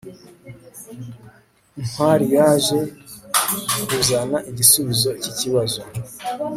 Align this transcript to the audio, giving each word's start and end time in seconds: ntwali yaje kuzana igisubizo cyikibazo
ntwali 1.83 2.25
yaje 2.35 2.79
kuzana 3.89 4.37
igisubizo 4.49 5.09
cyikibazo 5.21 5.81